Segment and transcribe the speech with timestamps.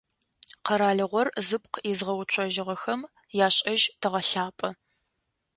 [0.65, 3.01] Къэралыгъор зыпкъ изгъэуцожьыгъэхэм
[3.45, 4.69] яшӏэжь тэгъэлъапӏэ.